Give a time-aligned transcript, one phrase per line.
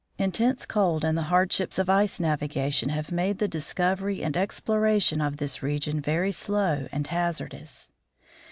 [0.17, 5.37] Intense cold and the hardships of ice navigation have made the discovery and exploration of
[5.37, 7.87] this region very slow and hazardous.